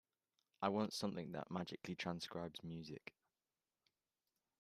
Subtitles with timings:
[0.63, 3.13] I want something that magically transcribes music.